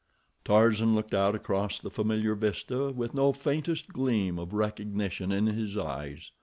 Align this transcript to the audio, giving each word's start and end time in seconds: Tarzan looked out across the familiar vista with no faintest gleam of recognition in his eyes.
Tarzan 0.43 0.95
looked 0.95 1.13
out 1.13 1.35
across 1.35 1.77
the 1.77 1.91
familiar 1.91 2.33
vista 2.33 2.89
with 2.89 3.13
no 3.13 3.31
faintest 3.33 3.89
gleam 3.89 4.39
of 4.39 4.51
recognition 4.51 5.31
in 5.31 5.45
his 5.45 5.77
eyes. 5.77 6.31